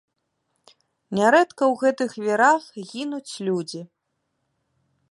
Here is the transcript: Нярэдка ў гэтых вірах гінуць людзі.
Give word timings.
Нярэдка 1.19 1.63
ў 1.71 1.75
гэтых 1.83 2.17
вірах 2.25 2.63
гінуць 2.89 3.33
людзі. 3.51 3.81